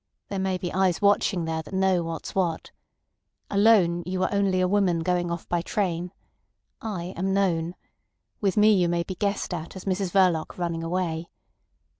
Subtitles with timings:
[0.29, 2.71] There may be eyes watching there that know what's what.
[3.51, 6.11] Alone you are only a woman going off by train.
[6.81, 7.75] I am known.
[8.41, 11.29] With me, you may be guessed at as Mrs Verloc running away.